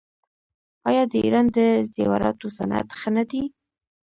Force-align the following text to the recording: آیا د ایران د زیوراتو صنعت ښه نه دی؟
آیا 0.89 1.03
د 1.11 1.13
ایران 1.25 1.47
د 1.57 1.59
زیوراتو 1.93 2.47
صنعت 2.57 2.87
ښه 2.99 3.09
نه 3.17 3.23
دی؟ 3.29 3.43